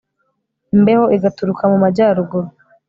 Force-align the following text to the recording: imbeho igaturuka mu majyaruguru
imbeho 0.75 1.05
igaturuka 1.15 1.63
mu 1.71 1.77
majyaruguru 1.83 2.47